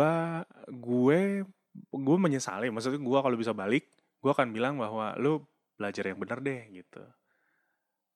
[0.00, 0.12] gue
[0.70, 1.20] gue
[1.90, 2.68] gue menyesali.
[2.68, 3.86] Maksudnya gue kalau bisa balik
[4.20, 5.44] gue akan bilang bahwa lu
[5.76, 7.00] belajar yang benar deh gitu.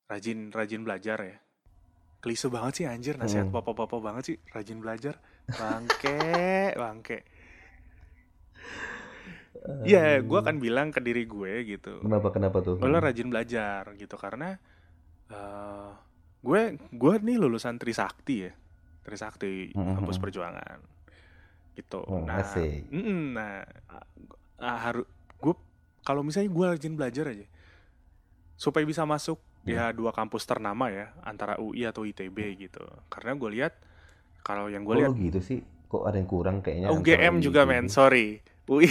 [0.05, 1.37] Rajin rajin belajar ya.
[2.21, 3.15] Klise banget sih anjir.
[3.15, 3.55] Nasihat Hmm.
[3.55, 4.37] papa-papa banget sih.
[4.49, 5.21] Rajin belajar.
[5.47, 6.21] Bangke
[6.83, 7.19] bangke.
[9.85, 12.05] Iya, gue akan bilang ke diri gue gitu.
[12.05, 12.77] Kenapa kenapa tuh?
[12.79, 14.17] Lo rajin belajar gitu.
[14.17, 14.53] Karena
[15.25, 15.91] eh
[16.45, 16.61] gue
[16.93, 18.53] gue nih lulusan Trisakti ya,
[19.01, 19.95] Trisakti Mhm.
[19.97, 20.85] kampus perjuangan
[21.75, 22.01] gitu.
[22.07, 22.87] Oh, nah, asik.
[22.91, 23.67] mm-mm, nah
[24.59, 25.07] harus
[25.39, 25.55] gue
[26.07, 27.47] kalau misalnya gue rajin belajar aja
[28.55, 32.85] supaya bisa masuk ya dua kampus ternama ya antara UI atau ITB gitu.
[33.11, 33.75] Karena gue lihat
[34.45, 35.59] kalau yang gue Kok lihat gitu sih?
[35.89, 36.89] Kok ada yang kurang kayaknya?
[36.93, 38.45] UGM juga men, sorry.
[38.65, 38.89] UI,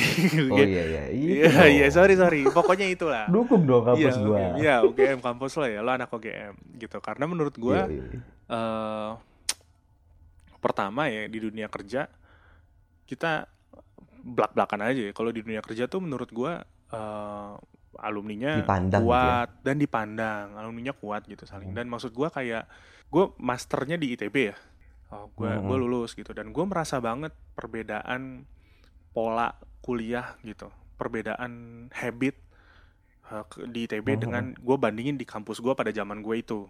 [0.53, 1.03] Oh iya iya.
[1.09, 1.65] Iya, dong.
[1.65, 2.45] iya, sorry, sorry.
[2.45, 3.25] Pokoknya itulah.
[3.25, 4.37] Dukung dong kampus Iya, gua.
[4.53, 6.97] Iya, UGM kampus lo ya, lo anak UGM gitu.
[7.01, 8.21] Karena menurut gua Iya, iya.
[8.53, 9.11] eh
[10.61, 12.07] pertama ya di dunia kerja
[13.03, 13.47] kita
[14.23, 15.11] belak-belakan aja ya.
[15.11, 17.53] Kalau di dunia kerja tuh menurut gua eh
[18.01, 19.21] alumninya Dipandang gitu ya.
[19.21, 21.71] kuat dan dipandang, alumninya kuat gitu saling.
[21.71, 22.65] Dan maksud gua kayak
[23.07, 24.57] gua masternya di ITB ya.
[25.13, 25.67] Oh, gua Hmm.
[25.69, 28.49] gua lulus gitu dan gua merasa banget perbedaan
[29.13, 30.71] pola kuliah gitu.
[30.97, 31.51] Perbedaan
[31.93, 32.33] habit
[33.29, 34.21] eh, di ITB Hmm.
[34.21, 36.67] dengan gue bandingin di kampus gue pada zaman gue itu.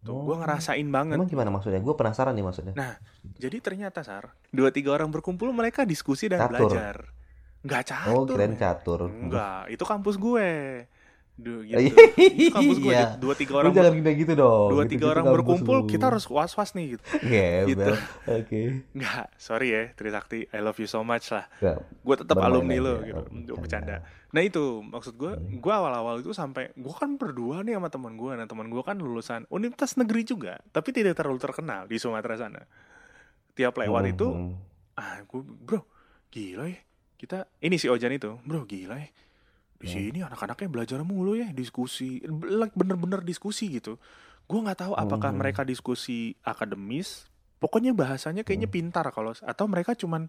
[0.00, 0.16] Gitu.
[0.16, 0.40] Gue Oh.
[0.40, 1.16] ngerasain banget.
[1.16, 1.76] Emang gimana maksudnya?
[1.78, 2.72] Gue penasaran nih maksudnya.
[2.72, 2.96] Nah,
[3.36, 6.72] Jadi ternyata Sar, dua tiga orang berkumpul mereka diskusi dan Catur.
[6.72, 6.96] belajar.
[7.60, 8.16] Nggak catur.
[8.16, 9.00] oh, keren catur.
[9.06, 10.48] Enggak, itu kampus gue.
[11.40, 11.80] Duh, gitu.
[12.20, 12.92] Itu kampus gue.
[12.92, 13.16] Iya.
[13.16, 14.68] Dua tiga Lu orang jangan kayak gitu dong.
[14.68, 15.88] dua Gitu-gitu tiga orang kampus berkumpul, lu.
[15.88, 17.02] kita harus was-was nih gitu.
[17.18, 17.66] Gembel.
[17.70, 17.92] gitu.
[18.28, 18.60] Oke.
[18.90, 21.48] Enggak, sorry ya Trisakti, I love you so much lah.
[21.56, 23.98] Nggak, Gue tetap alumni lo Oh, gitu, untuk bercanda.
[23.98, 24.18] bercanda.
[24.30, 25.58] Nah itu maksud gue, Hmm.
[25.58, 28.94] gue awal-awal itu sampai gue kan berdua nih sama teman gue, nah teman gue kan
[28.94, 32.62] lulusan universitas negeri juga, tapi tidak terlalu terkenal di Sumatera sana.
[33.52, 34.52] Tiap lewat Hmm, itu, hmm.
[34.94, 35.82] ah gue bro,
[36.28, 36.78] gila ya,
[37.16, 39.10] kita ini si Ojan itu, bro gila ya,
[39.80, 39.94] di Hmm.
[39.96, 43.96] sini anak-anaknya belajar mulu ya, diskusi, like bener-bener diskusi gitu.
[44.44, 45.40] Gue nggak tahu apakah Hmm.
[45.40, 47.24] mereka diskusi akademis,
[47.56, 48.76] pokoknya bahasanya kayaknya Hmm.
[48.76, 50.28] pintar kalau, atau mereka cuman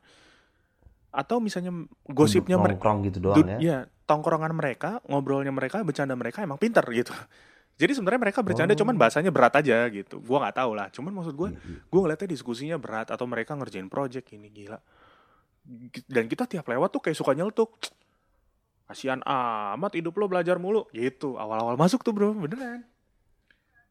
[1.12, 1.76] atau misalnya
[2.08, 3.58] gosipnya mereka gitu doang ya.
[3.60, 7.12] ya tongkrongan mereka ngobrolnya mereka bercanda mereka emang pinter gitu
[7.84, 8.80] jadi sebenarnya mereka bercanda Oh.
[8.80, 11.80] cuman bahasanya berat aja gitu gua nggak tahu lah cuman maksud gue Iya, iya.
[11.84, 14.80] gue ngeliatnya diskusinya berat atau mereka ngerjain project ini gila
[16.08, 17.76] dan kita tiap lewat tuh kayak suka nyeletuk
[18.92, 22.84] kasihan amat hidup lo belajar mulu gitu awal-awal masuk tuh bro beneran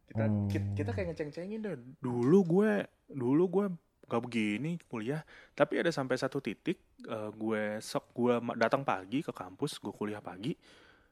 [0.06, 0.46] kita Hmm.
[0.46, 2.72] kita, kita kayak ngeceng-cengin deh dulu gue
[3.08, 3.66] dulu gue
[4.04, 5.22] gak begini kuliah
[5.52, 10.18] tapi ada sampai satu titik eh, gue sok gue datang pagi ke kampus gue kuliah
[10.18, 10.52] pagi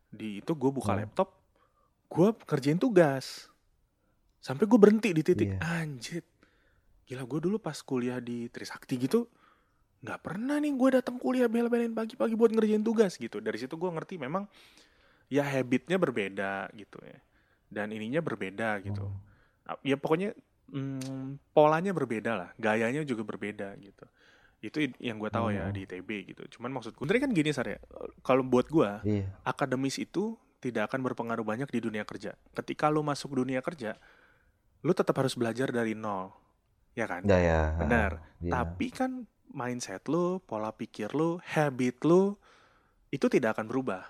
[0.05, 1.01] di itu gue buka Hmm.
[1.01, 1.31] laptop
[2.09, 3.47] gue kerjain tugas
[4.39, 5.59] sampai gue berhenti di titik Iya.
[5.79, 6.27] anjir
[7.05, 9.31] gila gue dulu pas kuliah di Trisakti gitu
[9.99, 13.91] nggak pernah nih gue datang kuliah bela-belain pagi-pagi buat ngerjain tugas gitu dari situ gue
[13.91, 14.47] ngerti memang
[15.27, 17.19] ya habitnya berbeda gitu ya
[17.69, 19.27] dan ininya berbeda gitu Hmm.
[19.69, 20.33] Ah, ya pokoknya
[20.73, 24.07] mm, polanya berbeda lah gayanya juga berbeda gitu
[24.59, 25.75] itu yang gue tahu ya Hmm.
[25.77, 27.79] di ITB gitu cuman maksud gue kan gini Sar ya
[28.25, 29.29] kalau buat gue Iya.
[29.45, 33.95] akademis itu tidak akan berpengaruh banyak di dunia kerja ketika lu masuk dunia kerja
[34.81, 36.33] lu tetap harus belajar dari nol
[36.97, 37.63] ya kan Ya ya.
[37.77, 38.11] Benar.
[38.41, 38.53] Iya.
[38.55, 42.37] tapi kan mindset lu pola pikir lu habit lu
[43.09, 44.05] itu tidak akan berubah.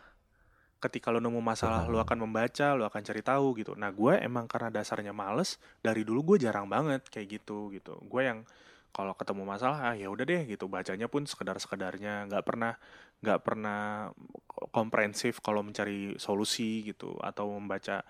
[0.78, 3.74] Ketika lu nemu masalah lu akan membaca lu akan cari tahu gitu.
[3.74, 7.98] Nah gue emang karena dasarnya males dari dulu gue jarang banget kayak gitu gitu.
[8.06, 8.46] Gue yang
[8.94, 10.70] kalau ketemu masalah ah ya udah deh gitu.
[10.70, 12.74] Bacanya pun sekedar sekedarnya nggak pernah
[13.18, 14.10] nggak pernah
[14.70, 18.06] komprehensif kalau mencari solusi gitu atau membaca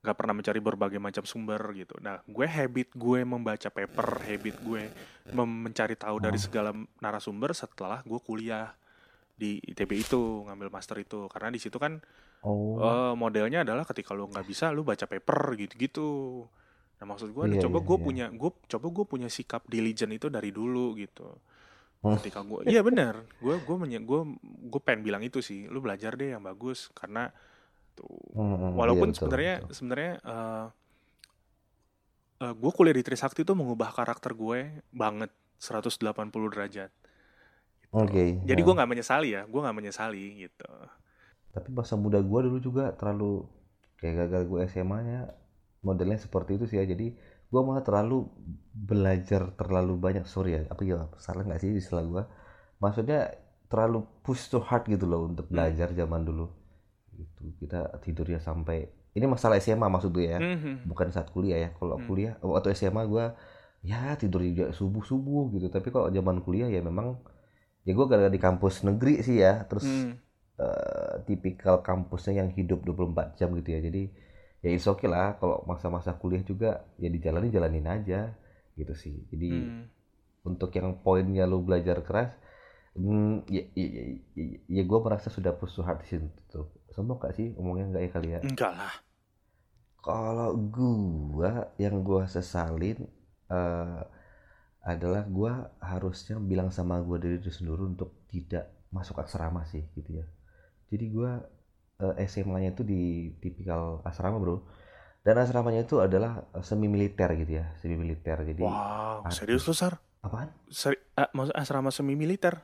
[0.00, 4.82] nggak pernah mencari berbagai macam sumber gitu nah gue habit gue membaca paper habit gue
[5.30, 6.46] mem- mencari tahu dari Hmm.
[6.46, 8.72] segala narasumber setelah gue kuliah
[9.34, 12.00] di ITB itu ngambil master itu karena di situ kan
[12.40, 12.80] Oh.
[12.80, 16.48] eh, modelnya adalah ketika lu nggak bisa lu baca paper gitu-gitu
[16.96, 18.04] nah maksud gue Iya, coba iya, gue iya.
[18.04, 21.28] punya gue coba gue punya sikap diligent itu dari dulu gitu
[22.16, 24.20] ketika gue iya benar gue gue gue
[24.66, 27.28] gue pengen bilang itu sih lu belajar deh yang bagus karena
[28.00, 30.66] tuh Hmm, hmm, walaupun iya, sebenarnya sebenarnya eh
[32.44, 34.60] eh, gue kuliah di Trisakti tuh mengubah karakter gue
[34.92, 35.30] banget
[35.60, 36.90] 180 derajat
[38.00, 38.00] gitu.
[38.00, 38.24] Oke.
[38.48, 38.66] jadi ya.
[38.66, 40.68] gue nggak menyesali ya gue nggak menyesali gitu
[41.54, 43.30] Tapi masa muda gue dulu juga terlalu
[43.98, 45.20] kayak gagal gue SMA-nya
[45.86, 46.84] modelnya seperti itu sih ya.
[46.92, 47.06] Jadi
[47.50, 48.16] gue malah terlalu
[48.90, 50.24] belajar terlalu banyak.
[50.34, 52.22] Sorry ya, apa ya salah nggak sih istilah gue?
[52.84, 53.20] Maksudnya
[53.70, 55.50] terlalu push to hard gitu loh untuk Hmm.
[55.54, 56.46] belajar zaman dulu.
[57.20, 57.42] Gitu.
[57.60, 60.88] Kita tidurnya sampai ini masalah SMA maksud gue ya, Mhm.
[60.90, 61.68] bukan saat kuliah ya.
[61.78, 62.06] Kalau Hmm.
[62.08, 63.24] kuliah waktu SMA gue
[63.80, 67.16] ya tidur juga subuh subuh gitu tapi kalau zaman kuliah ya memang
[67.88, 70.20] ya gue gara di kampus negeri sih ya terus Hmm.
[70.60, 74.02] eh, tipikal kampusnya yang hidup 24 jam gitu ya jadi
[74.60, 78.36] ya it's okay lah kalau masa-masa kuliah juga ya dijalani jalanin aja
[78.76, 79.84] gitu sih jadi Hmm.
[80.44, 82.36] untuk yang poinnya lu belajar keras
[82.92, 83.86] hmm, ya, ya,
[84.36, 86.60] ya, ya, gue merasa sudah push to hard di situ
[86.94, 88.94] sombong gak sih ngomongnya nggak ya kali ya Enggak lah.
[90.00, 92.98] kalau gua yang gua sesalin
[93.52, 94.00] eh,
[94.80, 100.24] adalah gua harusnya bilang sama gua dari diri sendiri untuk tidak masuk asrama sih gitu
[100.24, 100.26] ya.
[100.90, 101.32] Jadi gua
[102.00, 104.56] eh, SMA-nya itu di tipikal asrama, Bro.
[105.20, 108.40] Dan asramanya itu adalah eh, semi militer gitu ya, semi militer.
[108.40, 110.00] Jadi Wow, serius lu, Sar?
[110.24, 110.48] apaan?
[110.72, 110.96] Seri
[111.36, 112.56] maksud asrama semi militer?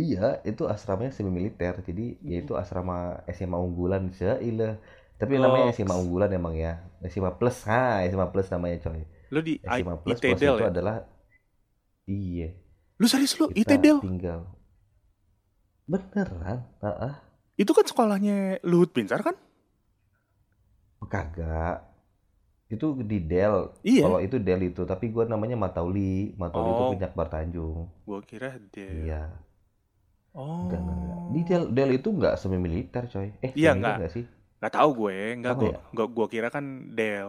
[0.00, 1.74] Iya, itu asramanya semi militer.
[1.88, 2.94] Jadi yaitu asrama
[3.36, 4.72] SMA unggulan seilah.
[5.20, 5.66] Tapi namanya.
[5.76, 6.70] SMA unggulan emang ya.
[7.12, 9.00] SMA plus, ha, SMA plus namanya coy.
[9.34, 10.70] Lu di SMA plus plus ITDL itu ya?
[10.70, 10.96] adalah
[12.06, 12.48] iya
[13.00, 13.98] Lu serius lu kita ITDL?
[14.00, 14.40] tinggal
[15.90, 17.16] beneran ah
[17.62, 19.36] Itu kan sekolahnya Luhut Binsar kan?
[21.12, 21.76] kagak
[22.74, 24.02] itu di Del Iya.
[24.02, 26.90] kalau itu Del itu tapi gua namanya Matauli Matauli itu Oh.
[26.90, 28.94] punya Akbar Tanjung Gua kira dia.
[28.94, 29.20] iya
[30.34, 30.64] Oh.
[30.64, 31.18] enggak enggak, enggak.
[31.34, 33.96] di Del Del itu enggak semi militer coy eh Iya, semi enggak.
[33.96, 34.24] enggak sih
[34.60, 35.78] Nggak tahu gue, nggak gue, ya?
[35.92, 36.64] nggak gua kira kan
[36.98, 37.28] Del.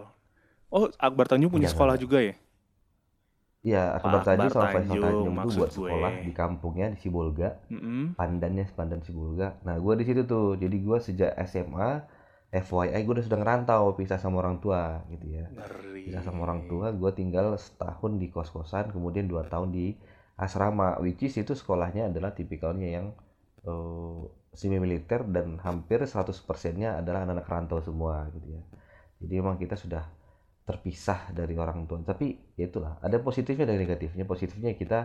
[0.76, 2.04] Oh, Akbar Tanjung punya Enggak, sekolah enggak.
[2.04, 2.36] juga ya?
[3.64, 5.96] Iya, Akbar Tanjung sama Faisal Tanjung, itu buat gue.
[5.96, 8.16] sekolah di kampungnya di Sibolga, Mm-mm.
[8.20, 9.48] pandannya pandan Sibolga.
[9.68, 10.46] Nah, gua di situ tuh.
[10.64, 11.92] Jadi gua sejak SMA
[12.68, 14.82] FYI gue udah sudah ngerantau pisah sama orang tua
[15.14, 15.46] gitu ya.
[15.50, 16.04] Ngeri.
[16.06, 19.86] pisah sama orang tua gue tinggal setahun di kos kosan kemudian dua tahun di
[20.38, 23.08] asrama which is itu sekolahnya adalah tipikalnya yang
[23.68, 24.22] eh,
[24.54, 28.62] semi militer dan hampir 100% nya adalah anak-anak rantau semua gitu ya.
[29.24, 30.04] Jadi memang kita sudah
[30.68, 32.00] terpisah dari orang tua.
[32.06, 34.24] Tapi ya itulah ada positifnya dan negatifnya.
[34.28, 35.00] Positifnya kita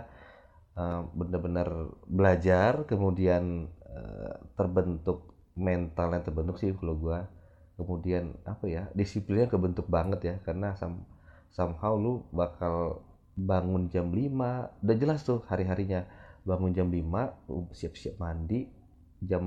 [0.78, 1.68] eh, benar-benar
[2.08, 5.18] belajar kemudian eh, terbentuk
[5.58, 7.26] mentalnya terbentuk sih kalau gua.
[7.78, 10.34] Kemudian apa ya disiplinnya kebentuk banget ya.
[10.46, 11.06] Karena some-
[11.54, 13.02] somehow lu bakal
[13.38, 16.04] bangun jam 5 udah jelas tuh hari-harinya.
[16.48, 18.66] Bangun jam 5 lu siap-siap mandi
[19.22, 19.44] jam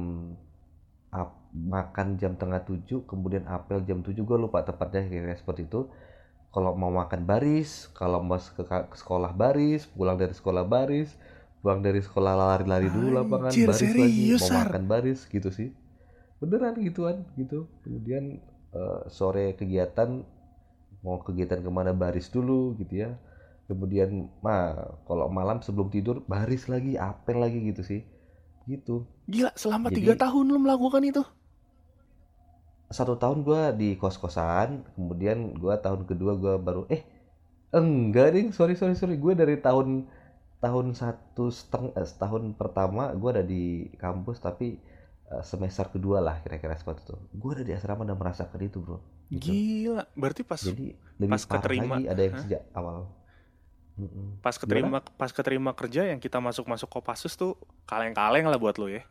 [1.11, 5.87] ap- makan jam tengah 7 kemudian apel jam 7 gue lupa tepatnya kayak seperti itu.
[6.53, 11.09] Kalau mau makan baris kalau mau ke, ke sekolah baris pulang dari sekolah baris
[11.63, 14.67] pulang dari sekolah lari-lari dulu lapangan baris lagi serius, mau Sar?
[14.67, 15.69] makan baris gitu sih.
[16.41, 17.67] Beneran gituan gitu.
[17.83, 18.39] Kemudian
[18.75, 20.09] eh, sore kegiatan
[21.05, 23.11] mau kegiatan ke mana baris dulu gitu ya
[23.71, 24.75] kemudian mah
[25.07, 28.01] kalau malam sebelum tidur baris lagi apel lagi gitu sih
[28.67, 31.23] gitu Gila, selama Jadi- tiga tahun lu melakukan itu?
[32.91, 37.07] satu tahun gua di kos kosan kemudian gua tahun kedua gua baru eh
[37.71, 40.11] enggak ding sorry sorry sorry gue dari tahun
[40.59, 44.75] tahun satu setengah eh, setahun pertama gua ada di kampus tapi
[45.31, 48.99] eh, semester kedua lah kira-kira seperti itu gue ada di asrama dan merasakan itu bro
[49.31, 49.47] gitu.
[49.55, 52.41] Gila, berarti pas jadi lebih pas keterima, lagi ada yang hah?
[52.43, 53.07] sejak awal.
[54.41, 57.53] Pas keterima pas keterima kerja yang kita masuk-masuk Kopassus tuh
[57.85, 59.03] kaleng-kaleng lah buat lu ya.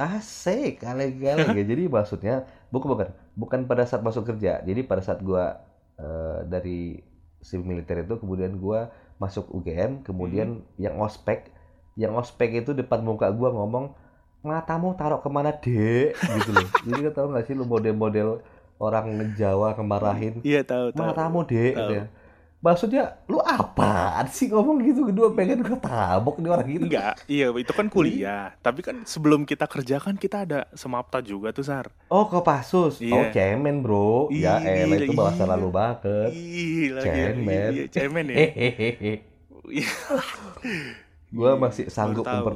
[0.00, 1.64] Asik, kaleng-kaleng ya.
[1.70, 2.34] Jadi maksudnya
[2.72, 4.64] bukan bukan bukan pada saat masuk kerja.
[4.64, 5.60] Jadi pada saat gua
[6.00, 7.02] eh, dari
[7.44, 8.88] sivil militer itu kemudian gua
[9.20, 11.52] masuk UGM, kemudian yang ospek,
[11.94, 13.92] yang ospek itu depan muka gua ngomong
[14.42, 16.66] matamu taruh ke mana dek gitu loh.
[16.88, 18.42] Jadi tau gak sih lu model-model
[18.82, 21.06] orang Jawa kemarahin Iya tahu tahu.
[21.06, 22.04] matamu dek gitu ya.
[22.62, 26.84] Maksudnya lu apaan sih ngomong gitu kedua pengen gua tabok nih orang gitu.
[26.86, 28.54] Enggak, iya itu kan kuliah.
[28.62, 31.90] Tapi kan sebelum kita kerja kan kita ada semapta juga tuh, Sar.
[32.06, 33.18] Oh Kopassus, Iya.
[33.18, 35.50] oh cemen bro, ya Ih, elah itu gila, bahasa iya.
[35.58, 36.30] lalu banget.
[36.30, 37.70] Gila, Cemen.
[37.74, 38.36] iya, cemen ya.
[39.66, 39.90] Iya.
[41.32, 42.46] Gua Iya, masih sanggup apa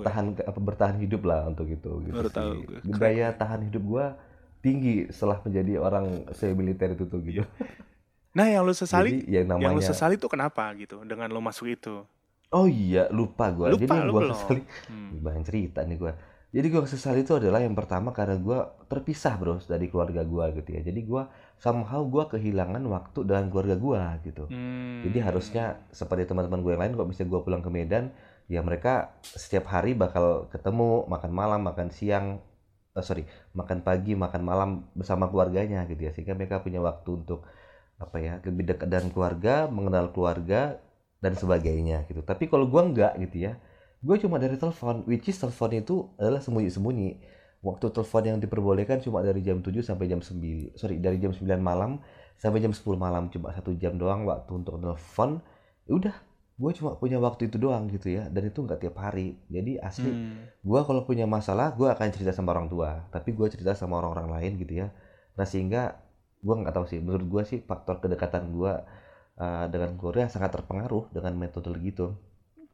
[0.62, 2.78] bertahan hidup lah untuk itu gitu Baru tahu gue.
[2.94, 4.14] Daya tahan hidup gua
[4.62, 7.42] tinggi setelah menjadi orang militer itu tuh gitu.
[8.36, 11.40] Nah, yang lu sesali, Jadi yang yang lu namanya sesali tuh kenapa gitu dengan lu
[11.40, 12.04] masuk itu?
[12.52, 13.72] Oh iya, lupa gua.
[13.72, 14.36] Lupa, Jadi yang belum.
[14.36, 14.60] sesali
[14.92, 15.08] Hmm.
[15.24, 16.12] banyak cerita nih gua.
[16.52, 20.68] Jadi gua sesali itu adalah yang pertama karena gua terpisah bro dari keluarga gua gitu
[20.76, 20.80] ya.
[20.84, 24.46] Jadi gua somehow gua kehilangan waktu dengan keluarga gua gitu.
[24.52, 25.00] Hmm.
[25.08, 28.04] Jadi harusnya seperti teman-teman gue yang lain kalau misalnya gue pulang ke Medan,
[28.52, 32.40] ya mereka setiap hari bakal ketemu, makan malam, makan siang,
[32.94, 36.12] eh, sorry, makan pagi, makan malam bersama keluarganya gitu ya.
[36.14, 37.44] Sehingga mereka punya waktu untuk
[37.96, 40.76] apa ya, lebih dekat dengan keluarga, mengenal keluarga
[41.20, 42.20] dan sebagainya gitu.
[42.20, 43.56] Tapi kalau gue enggak gitu ya,
[44.04, 47.10] gue cuma dari telepon, which is telepon itu adalah sembunyi-sembunyi.
[47.64, 51.56] Waktu telepon yang diperbolehkan cuma dari jam 7 sampai jam 9, sorry, dari jam 9
[51.58, 51.98] malam
[52.36, 55.40] sampai jam 10 malam cuma satu jam doang waktu untuk nelfon
[55.88, 56.16] ya udah
[56.56, 60.08] gue cuma punya waktu itu doang gitu ya dan itu nggak tiap hari jadi asli
[60.12, 60.44] Hmm.
[60.60, 64.28] gue kalau punya masalah gue akan cerita sama orang tua tapi gue cerita sama orang-orang
[64.36, 64.92] lain gitu ya
[65.32, 65.96] nah sehingga
[66.46, 67.02] gue nggak tahu sih.
[67.02, 68.72] Menurut gue sih faktor kedekatan gue
[69.42, 72.14] uh, dengan keluarga sangat terpengaruh dengan metode gitu.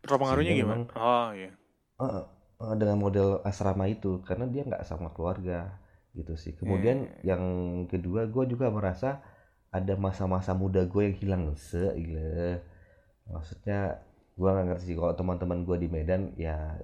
[0.04, 0.84] Terpengaruhnya Sehingga gimana?
[0.92, 1.50] Oh iya.
[1.96, 2.28] Uh,
[2.60, 4.20] uh, dengan model asrama itu.
[4.28, 5.72] Karena dia nggak sama keluarga
[6.12, 6.52] gitu sih.
[6.52, 7.44] Kemudian Iya, yang
[7.88, 9.24] kedua gue juga merasa
[9.72, 12.60] ada masa-masa muda gue yang hilang se gila
[13.32, 14.04] maksudnya
[14.36, 14.96] gue nggak ngerti sih.
[15.00, 16.76] Kalau teman-teman gue di Medan ya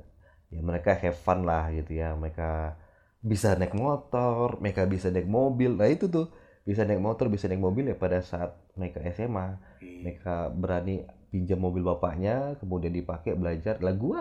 [0.49, 2.17] ya mereka have fun lah gitu ya.
[2.17, 2.81] Mereka
[3.21, 5.77] bisa naik motor mereka bisa naik mobil.
[5.77, 6.33] Nah itu tuh
[6.69, 9.49] bisa naik motor bisa naik mobil ya pada saat mereka SMA
[9.81, 10.01] Iya.
[10.05, 10.95] mereka berani
[11.33, 13.75] pinjam mobil bapaknya kemudian dipakai belajar.
[13.87, 14.21] Lah gua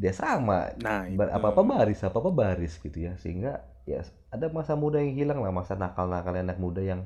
[0.00, 0.72] dia sama.
[0.86, 1.28] Nah, itu.
[1.38, 3.12] apa apa baris apa apa baris gitu ya.
[3.22, 3.52] Sehingga
[3.88, 4.00] ya
[4.34, 7.02] ada masa muda yang hilang lah masa nakal nakal anak muda yang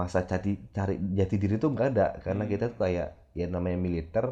[0.00, 2.06] masa cari cari jati diri tuh nggak ada.
[2.24, 2.52] Karena Hmm.
[2.52, 3.08] kita tuh kayak
[3.38, 4.26] ya namanya militer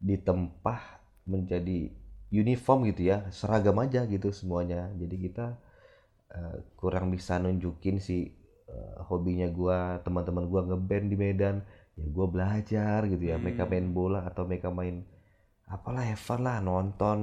[0.00, 0.80] ditempah
[1.26, 1.90] menjadi
[2.32, 3.18] uniform gitu ya.
[3.32, 4.90] Seragam aja gitu semuanya.
[5.00, 5.46] Jadi kita
[6.36, 8.34] eh, kurang bisa nunjukin si
[9.08, 11.56] hobinya gua teman-teman gua ngeband di Medan
[11.98, 13.70] ya gua belajar gitu ya mereka Hmm.
[13.70, 14.96] main bola atau mereka main
[15.74, 17.18] apalah fun lah nonton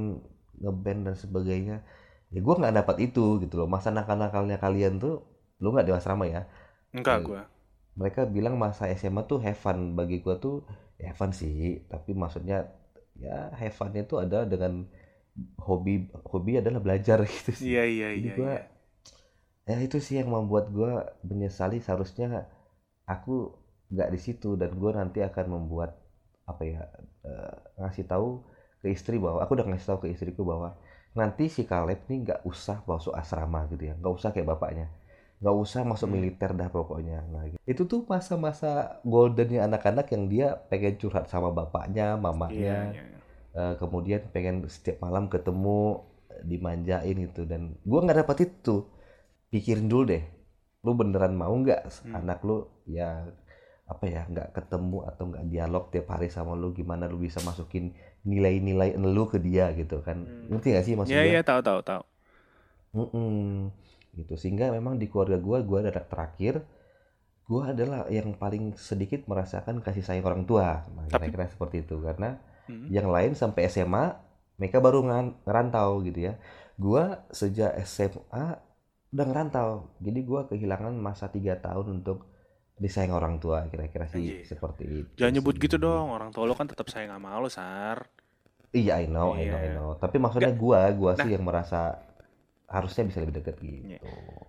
[0.61, 1.75] ngeband dan sebagainya
[2.33, 5.15] ya gua nggak dapat itu gitu loh masa nakal-nakalnya kalian tuh
[5.61, 6.41] lu nggak di asrama ya
[6.93, 7.41] Enggak Eh, gua.
[7.99, 10.55] mereka bilang masa SMA tuh have fun bagi gua tuh
[10.99, 12.57] ya have fun sih tapi maksudnya
[13.17, 14.73] ya have fun itu ada dengan
[15.67, 18.33] hobi hobi adalah belajar gitu sih Iya iya iya.
[18.37, 18.72] gua iya.
[19.69, 20.91] Ya itu sih yang membuat gua
[21.23, 22.27] menyesali seharusnya
[23.07, 23.31] aku
[23.93, 25.91] nggak di situ dan gua nanti akan membuat
[26.51, 26.81] apa ya
[27.29, 28.27] eh, ngasih tahu
[28.83, 30.75] ke istri bahwa aku udah ngasih tahu ke istriku bahwa
[31.15, 34.87] nanti si Caleb nih nggak usah masuk asrama gitu ya nggak usah kayak bapaknya
[35.43, 36.15] nggak usah masuk Hmm.
[36.15, 37.59] militer dah pokoknya nah, gitu.
[37.67, 43.03] itu tuh masa-masa goldennya anak-anak yang dia pengen curhat sama bapaknya Iya mamanya iya.
[43.53, 46.01] Eh, kemudian pengen setiap malam ketemu
[46.43, 48.83] dimanjain gitu dan gua nggak dapat itu
[49.53, 50.23] pikirin dulu deh
[50.81, 52.17] lu beneran mau nggak Hmm.
[52.17, 53.29] anak lu ya
[53.85, 57.93] apa ya nggak ketemu atau nggak dialog tiap hari sama lu gimana lu bisa masukin
[58.23, 60.49] nilai-nilai lu ke dia gitu kan Hmm.
[60.49, 62.01] ngerti gak sih maksud Iya iya tahu tahu tahu.
[62.93, 63.69] Mm-mm.
[64.13, 66.61] gitu sehingga memang di keluarga gua gua adalah terakhir
[67.43, 71.97] gua adalah yang paling sedikit merasakan kasih sayang orang tua nah, Tapi- kira-kira seperti itu
[71.99, 72.87] karena Hmm.
[72.87, 74.13] yang lain sampai SMA
[74.55, 76.33] mereka baru ngeran- ngerantau gitu ya
[76.75, 78.61] gua sejak SMA
[79.13, 79.69] udah ngerantau
[80.01, 82.25] jadi gua kehilangan masa tiga tahun untuk
[82.75, 84.49] disayang orang tua kira-kira sih Anjir.
[84.49, 86.09] seperti itu Jangan nyebut gitu dong.
[86.09, 88.09] Orang tua lo kan tetap sayang sama lo, Sar.
[88.73, 89.77] iya I know I know I Iya.
[89.77, 91.21] know tapi maksudnya gua gua Nah.
[91.21, 92.01] sih yang merasa
[92.65, 93.93] harusnya bisa lebih dekat gitu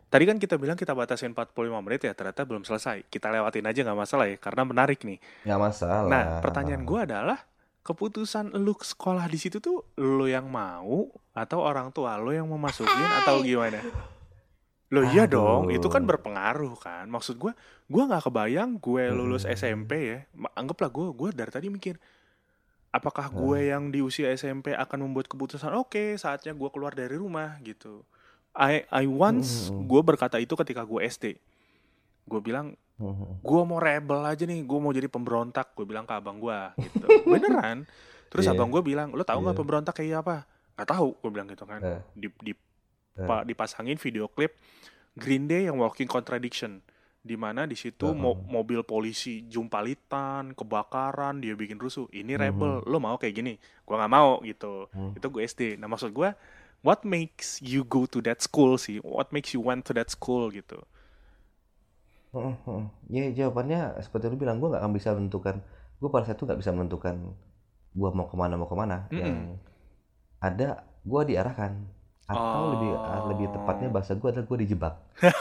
[0.08, 1.52] Tadi kan kita bilang kita batasin 45
[1.82, 3.02] menit ya, ternyata belum selesai.
[3.04, 5.18] Kita lewatin aja nggak masalah ya, karena menarik nih.
[5.42, 7.38] nggak masalah Nah, pertanyaan gue adalah,
[7.82, 12.88] keputusan lu sekolah di situ tuh lu yang mau atau orang tua lu yang memasukin
[13.20, 13.82] atau gimana?
[14.88, 17.06] Lo iya dong, itu kan berpengaruh kan.
[17.06, 17.52] Maksud gue,
[17.86, 19.52] gue nggak kebayang gue lulus Hmm.
[19.52, 20.18] SMP ya.
[20.52, 21.96] Anggaplah gue, gue dari tadi mikir,
[22.90, 23.70] apakah gue Hmm.
[23.70, 28.04] yang di usia SMP akan membuat keputusan oke saatnya gue keluar dari rumah gitu.
[28.54, 29.84] I I once Hmm.
[29.84, 31.34] gue berkata itu ketika gue SD.
[32.24, 33.42] Gue bilang Mhm.
[33.42, 35.74] gue mau rebel aja nih, gue mau jadi pemberontak.
[35.74, 37.02] Gue bilang ke abang gue gitu.
[37.26, 37.82] Beneran.
[38.30, 38.54] Terus Iya.
[38.54, 39.60] abang gue bilang, lo tahu nggak Iya.
[39.60, 40.36] pemberontak kayak apa?
[40.74, 41.78] Gak tahu, gue bilang gitu kan.
[41.80, 42.02] Eh.
[42.14, 42.52] Di, di,
[43.14, 43.26] Eh.
[43.26, 44.58] pa- dipasangin video klip
[45.14, 46.82] Green Day yang Walking Contradiction.
[47.24, 52.04] di mana di situ mo- mobil polisi jumpalitan, kebakaran, dia bikin rusuh.
[52.12, 53.56] Ini rebel, lo mau kayak gini?
[53.88, 54.92] Gua nggak mau gitu.
[54.92, 55.16] Hmm.
[55.16, 55.80] Itu gue SD.
[55.80, 56.28] Nah maksud gue,
[56.84, 59.00] what makes you go to that school sih?
[59.00, 60.76] What makes you went to that school gitu?
[62.36, 62.82] Heeh.
[63.08, 65.64] Ya jawabannya seperti lu bilang gue nggak akan bisa menentukan.
[66.02, 67.14] Gue pada saat itu nggak bisa menentukan
[67.94, 69.08] gue mau ke mana mau ke mana.
[69.08, 69.22] Mm-mm.
[69.24, 69.36] Yang
[70.44, 70.68] ada
[71.08, 71.72] gue diarahkan
[72.28, 72.72] atau Oh.
[72.74, 74.94] lebih ah, lebih tepatnya bahasa gue adalah gue dijebak.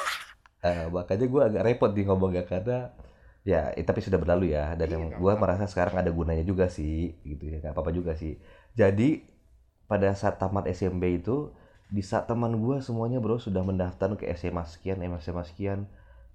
[0.63, 2.87] Eh, makanya gue agak repot nih ngomongnya karena
[3.43, 6.71] ya eh, tapi sudah berlalu ya dan Iya, yang gue merasa sekarang ada gunanya juga
[6.71, 8.39] sih gitu ya nggak apa-apa juga sih.
[8.71, 9.27] Jadi
[9.91, 11.51] pada saat tamat SMP itu
[11.91, 15.79] di saat teman gue semuanya bro sudah mendaftar ke SMA sekian, SMA sekian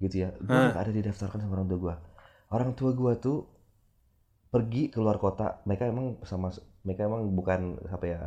[0.02, 0.30] gitu ya.
[0.44, 0.70] Gue Hah.
[0.72, 1.94] nggak ada didaftarkan sama orang tua gue.
[2.52, 3.38] Orang tua gue tuh
[4.48, 5.60] pergi keluar kota.
[5.68, 6.48] Mereka emang sama
[6.84, 7.60] mereka emang bukan
[7.92, 8.20] apa ya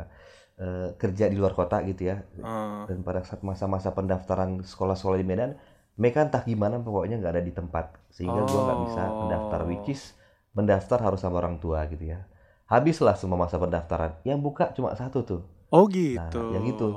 [0.56, 2.20] eh, kerja di luar kota gitu ya.
[2.20, 2.42] Eh,
[2.88, 5.56] Dan pada saat masa-masa pendaftaran sekolah-sekolah di Medan,
[5.94, 9.16] mereka entah gimana pokoknya nggak ada di tempat sehingga gua nggak bisa Oh.
[9.24, 10.16] mendaftar which is
[10.52, 12.24] mendaftar harus sama orang tua gitu ya.
[12.66, 14.16] Habislah semua masa pendaftaran.
[14.24, 15.42] Yang buka cuma satu tuh.
[15.68, 16.40] oh gitu.
[16.52, 16.88] yang itu.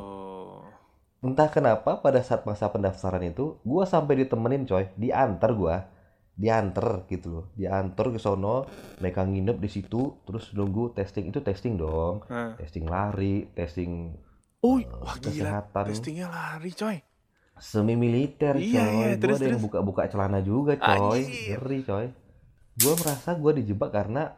[1.25, 5.89] Entah kenapa pada saat masa pendaftaran itu, gua sampai ditemenin coy, diantar gua
[6.35, 8.67] diantar gitu loh diantar ke sono
[8.99, 12.59] mereka nginep di situ terus nunggu testing itu testing dong Nah.
[12.59, 14.11] testing lari testing
[14.59, 15.29] Oh, eh, wah gila.
[15.31, 16.97] kesehatan Testingnya lari, coy.
[17.55, 21.55] semi militer Iya, coy iya, gue ada yang buka-buka celana juga coy Anjir.
[21.55, 22.05] ngeri coy
[22.75, 24.35] gue merasa gue dijebak karena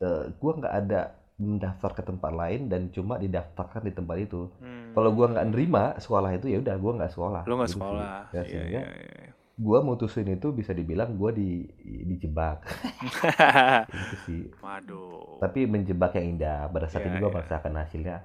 [0.00, 1.00] eh, gue nggak ada
[1.34, 4.94] mendaftar ke tempat lain dan cuma didaftarkan di tempat itu Hmm.
[4.94, 7.82] kalau gue nggak nerima sekolah itu ya udah gue nggak sekolah Lo nggak Gitu sih.
[7.82, 8.14] sekolah.
[8.30, 9.32] Ya, Iya, sehingga iya, iya.
[9.56, 11.48] Gue mutusin itu bisa dibilang gue di
[12.04, 12.66] dijebak
[13.94, 15.38] gitu sih Waduh.
[15.38, 17.34] tapi menjebak yang indah pada saat Iya, ini gue iya.
[17.34, 18.16] merasakan hasilnya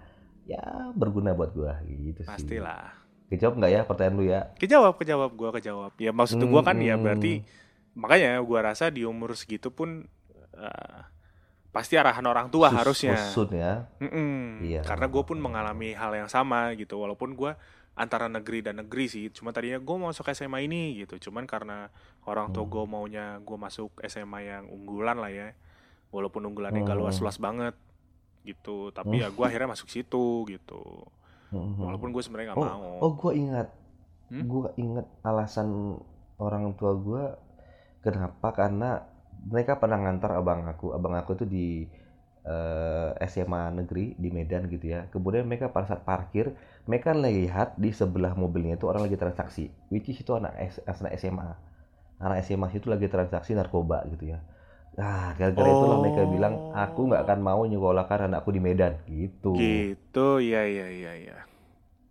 [0.43, 1.69] ya berguna buat gue
[2.03, 2.97] gitu sih Pastilah.
[3.29, 5.29] kejawab nggak ya pertanyaan lu ya Kejawab, kejawab.
[5.31, 5.93] Gua kejawab.
[5.95, 7.05] Ya maksud gua kan ya Hmm.
[7.05, 7.45] berarti
[7.93, 10.09] makanya gua rasa di umur segitu pun
[10.51, 10.99] eh,
[11.69, 13.13] pasti arahan orang tua Sus- harusnya.
[13.29, 14.65] susun ya Mm-mm.
[14.65, 14.81] Iya.
[14.81, 16.97] Karena gue pun mengalami hal yang sama gitu.
[16.97, 17.53] Walaupun gue
[17.99, 19.27] antara negeri dan negeri sih.
[19.29, 21.29] Cuma tadinya gue mau masuk SMA ini gitu.
[21.29, 21.91] Cuman karena
[22.23, 22.71] orang tua Hmm.
[22.71, 25.51] gue maunya gue masuk SMA yang unggulan lah ya.
[26.09, 27.03] Walaupun unggulannya gak Hmm.
[27.03, 27.75] luas-luas banget
[28.41, 28.89] gitu.
[28.89, 30.81] Tapi ya gue akhirnya masuk situ gitu.
[31.51, 32.93] Walaupun gue sebenarnya nggak oh mau.
[33.03, 33.67] oh gue ingat
[34.29, 34.45] Hmm?
[34.45, 35.97] gue ingat alasan
[36.37, 37.23] orang tua gue
[37.99, 39.01] kenapa karena
[39.41, 41.67] mereka pernah ngantar abang aku abang aku itu di
[42.45, 46.55] eh, SMA negeri di Medan gitu ya kemudian mereka pada saat parkir
[46.89, 50.55] mereka lihat di sebelah mobilnya itu orang lagi transaksi which is itu anak
[50.87, 51.49] anak SMA
[52.19, 54.39] anak SMA itu lagi transaksi narkoba gitu ya
[54.99, 59.55] Nah, gara-gara itulah mereka bilang, aku nggak akan mau nyekolahkan anakku di Medan, gitu.
[59.55, 61.37] Gitu, iya iya iya iya.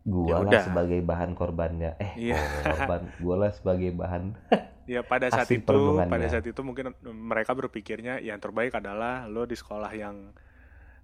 [0.06, 1.98] Gua Ya lah sebagai bahan korbannya.
[2.00, 2.38] Eh, Iya.
[2.64, 3.02] korban.
[3.20, 4.34] Gua lah sebagai bahan.
[4.88, 9.52] Ya pada saat itu, pada saat itu mungkin mereka berpikirnya yang terbaik adalah lo di
[9.52, 10.32] sekolah yang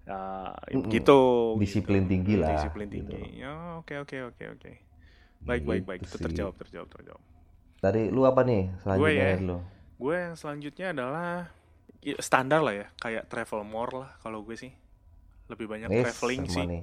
[0.08, 0.88] uh, Mm-mm.
[0.88, 1.20] gitu.
[1.60, 2.12] Disiplin gitu.
[2.16, 3.12] tinggi lah, Disiplin gitu.
[3.12, 3.44] tinggi.
[3.44, 4.72] Ya, oke oke oke oke.
[5.44, 6.00] Baik baik baik.
[6.00, 6.24] Gitu Itu sih.
[6.32, 7.22] terjawab terjawab terjawab.
[7.84, 9.36] Dari lu apa nih selanjutnya ya.
[9.36, 9.58] dari lu?
[10.00, 11.28] Gue yang selanjutnya adalah
[12.00, 14.72] ya, standar lah ya, kayak travel more lah kalau gue sih.
[15.52, 16.64] Lebih banyak Yes, traveling sih.
[16.64, 16.82] nih.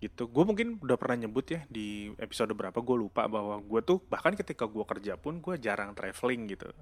[0.00, 0.26] Gitu.
[0.26, 4.32] Gue mungkin udah pernah nyebut ya di episode berapa gue lupa bahwa gue tuh bahkan
[4.32, 6.72] ketika gue kerja pun gue jarang traveling gitu.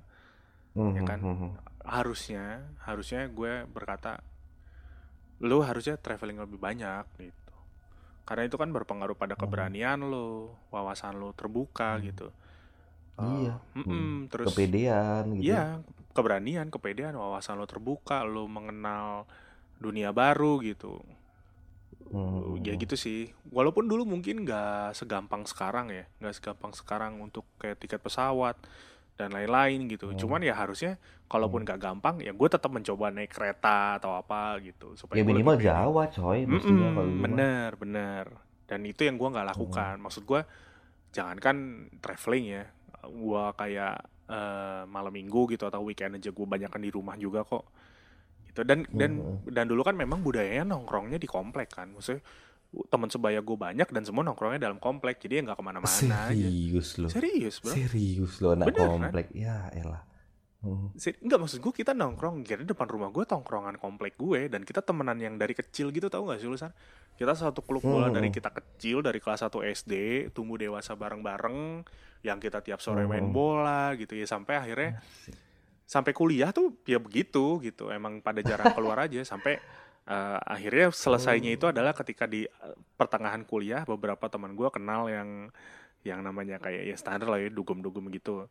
[0.78, 1.18] Mhm, ya kan?
[1.18, 1.50] mhm.
[1.83, 2.44] harusnya
[2.85, 4.20] harusnya gue berkata
[5.40, 7.54] lu harusnya traveling lebih banyak gitu
[8.22, 9.42] karena itu kan berpengaruh pada Hmm.
[9.42, 12.04] keberanian lo wawasan lo terbuka Hmm.
[12.04, 12.28] gitu
[13.18, 13.57] Iya.
[13.74, 15.48] Eh, mm-mm, terus Kepedean gitu.
[15.48, 15.81] iya
[16.12, 19.24] keberanian kepedean wawasan lo terbuka lo mengenal
[19.81, 21.00] dunia baru gitu
[22.08, 22.64] Mhm.
[22.64, 23.32] ya gitu sih.
[23.52, 26.04] Walaupun dulu mungkin nggak segampang sekarang ya.
[26.20, 28.56] Nggak segampang sekarang untuk kayak tiket pesawat
[29.18, 30.14] dan lain-lain gitu.
[30.14, 30.18] Hmm.
[30.18, 30.94] cuman ya harusnya
[31.26, 35.58] kalaupun nggak gampang ya gue tetap mencoba naik kereta atau apa gitu supaya Ya minimal
[35.58, 35.66] lebih.
[35.66, 38.24] Jawa coy, mestinya Mm-mm, kalau bener bener.
[38.70, 39.96] Dan itu yang gua nggak lakukan.
[39.98, 40.46] Maksud gua
[41.10, 42.64] jangankan traveling ya.
[43.10, 47.64] Gua kayak eh, malam minggu gitu atau weekend aja gue banyakan di rumah juga kok
[48.58, 49.48] gitu dan dan Mhm.
[49.48, 52.18] dan dulu kan memang budayanya nongkrongnya di komplek kan maksudnya
[52.84, 56.34] teman sebaya gue banyak dan semua nongkrongnya dalam komplek jadi ya nggak ke mana-mana aja
[56.34, 57.06] Serius lu.
[57.06, 58.90] serius bro Serius lu anak Beneran.
[59.00, 59.26] komplek.
[59.32, 60.02] Ya elah.
[60.94, 64.82] Ser- Enggak maksud gue kita nongkrong Jadi depan rumah gue tongkrongan komplek gue Dan kita
[64.82, 66.74] temenan yang dari kecil gitu tahu gak sih lu San?
[67.14, 68.18] Kita satu klub bola Hmm.
[68.18, 69.94] dari kita kecil Dari kelas 1 SD
[70.28, 71.86] Tumbuh dewasa bareng-bareng
[72.20, 73.32] Yang kita tiap sore main Hmm.
[73.32, 74.98] bola gitu ya Sampai akhirnya
[75.88, 77.88] Sampai kuliah tuh ya begitu gitu.
[77.88, 79.24] Emang pada jarang keluar aja.
[79.24, 79.57] Sampai
[80.05, 85.48] eh, akhirnya selesainya itu adalah ketika di eh, pertengahan kuliah Beberapa teman gue kenal yang
[86.05, 88.46] Yang namanya kayak ya standar lah ya Dugem-dugem gitu.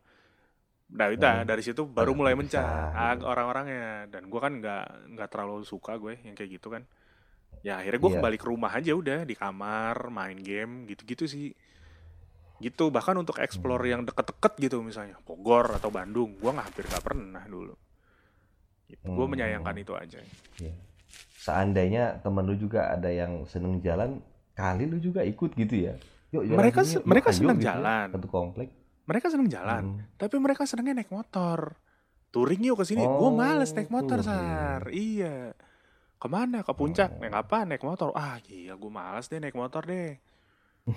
[0.88, 1.48] Nah udah Hmm.
[1.48, 4.08] dari situ baru mulai mencah ah, orang-orangnya.
[4.10, 4.84] Dan gue kan nggak
[5.16, 6.82] nggak terlalu suka gue yang kayak gitu kan.
[7.66, 8.16] Ya akhirnya gue Iya.
[8.20, 11.52] kembali ke rumah aja udah di kamar main game gitu-gitu sih
[12.58, 13.90] gitu bahkan untuk explore Hmm.
[13.90, 17.74] yang deket-deket gitu misalnya Bogor atau Bandung gue nggak hampir nggak pernah dulu
[18.86, 19.04] gitu.
[19.04, 19.30] gue Hmm.
[19.30, 20.18] menyayangkan itu aja
[20.58, 20.74] Iya.
[21.38, 24.20] Seandainya temen lu juga ada yang seneng jalan,
[24.52, 25.94] kali lu juga ikut gitu ya.
[26.28, 28.06] Yuk Mereka sini yuk, mereka ayo seneng gitu ya, jalan.
[28.10, 28.68] Satu komplek.
[29.04, 30.20] mereka seneng jalan Mhm.
[30.20, 31.72] tapi mereka senengnya naik motor
[32.28, 34.28] touring yuk ke sini gue Oh, males naik motor touring.
[34.28, 35.56] sar iya
[36.14, 37.18] ke mana ke puncak Oh.
[37.18, 40.20] naik apa naik motor ah iya gue males deh naik motor deh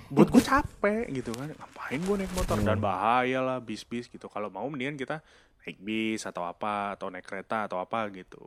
[0.08, 2.82] buat gue capek gitu kan ngapain gue naik motor dan Hmm.
[2.82, 5.20] bahaya lah bis-bis gitu kalau mau mendingan kita
[5.60, 8.40] naik bis atau apa atau naik kereta atau apa gitu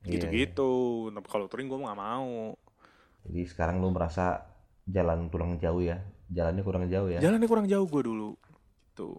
[0.00, 0.72] Iya, gitu-gitu
[1.10, 2.68] tapi kalau touring gue nggak mau iya.
[3.20, 4.48] Jadi sekarang lu merasa
[4.86, 6.00] jalan kurang jauh ya.
[6.26, 7.20] Jalannya kurang jauh ya.
[7.20, 8.32] jalannya kurang jauh gue dulu
[8.88, 9.10] gitu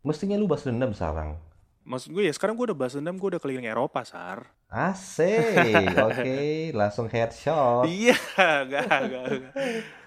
[0.00, 1.40] Mestinya lu balas dendam sekarang.
[1.82, 5.88] maksud gue ya sekarang gue udah bahas dendam gue udah keliling Eropa sar Asik.
[6.08, 7.88] Oke, langsung headshot.
[7.88, 9.52] Iya, enggak, enggak, enggak.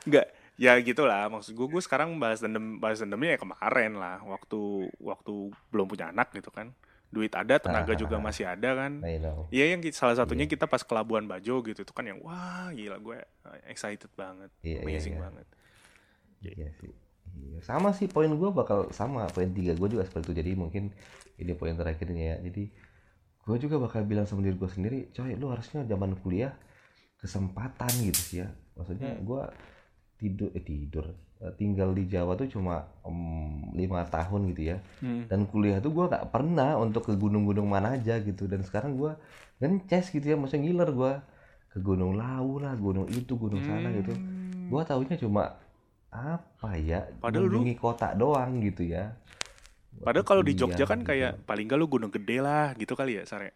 [0.06, 0.28] Enggak.
[0.62, 5.50] ya gitulah maksud gue gue sekarang balas dendam balas dendamnya ya kemarin lah waktu waktu
[5.74, 6.69] belum punya anak gitu kan
[7.10, 9.02] duit ada tenaga juga masih ada kan.
[9.50, 10.54] Iya yang salah satunya Iya.
[10.54, 13.17] kita pas ke Labuan Bajo gitu itu kan yang wah gila gue
[13.65, 15.47] excited banget Iya, iya, amazing banget
[16.45, 16.93] Iya sih.
[17.41, 17.58] Iya.
[17.65, 20.34] Sama sih poin gue bakal sama poin tiga gue juga seperti itu.
[20.45, 20.84] Jadi mungkin
[21.41, 22.38] ini poin terakhirnya ya.
[22.41, 22.69] Jadi
[23.42, 26.54] gue juga bakal bilang sama diri gue sendiri, coy lu harusnya zaman kuliah
[27.18, 28.50] kesempatan gitu sih ya.
[28.78, 29.26] Maksudnya Hmm.
[29.26, 29.42] gue
[30.22, 31.06] tidur eh tidur
[31.42, 32.86] Eh, tinggal di Jawa tuh cuma
[33.74, 34.78] lima tahun gitu ya.
[35.02, 35.26] Hmm.
[35.26, 38.46] Dan kuliah tuh gue gak pernah untuk ke gunung-gunung mana aja gitu.
[38.46, 39.10] Dan sekarang gue
[39.58, 41.14] ngeces gitu ya, maksudnya ngiler gue
[41.74, 44.14] ke Gunung Lawu lah, gunung itu, gunung sana gitu.
[44.14, 44.70] Hmm.
[44.70, 45.58] Gua taunya cuma
[46.12, 47.48] apa ya Padahal
[47.80, 49.16] kota doang gitu ya
[50.06, 51.10] Padahal kalau di Jogja kan gitu.
[51.10, 53.52] kayak paling gak lu gunung gede lah gitu kali ya Sare.